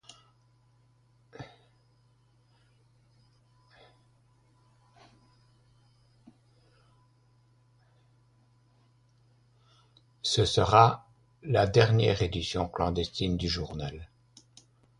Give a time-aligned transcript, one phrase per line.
[10.23, 11.07] Ce sera
[11.43, 14.09] la dernière édition clandestine du journal.